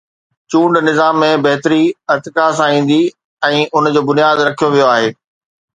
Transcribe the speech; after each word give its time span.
چونڊ 0.53 0.73
نظام 0.87 1.19
۾ 1.23 1.29
بهتري 1.47 1.79
ارتقا 2.15 2.47
سان 2.61 2.69
ايندي 2.77 2.99
۽ 3.53 3.63
ان 3.81 3.93
جو 3.93 4.01
بنياد 4.11 4.37
رکيو 4.51 4.73
ويو 4.77 4.91
آهي. 4.97 5.09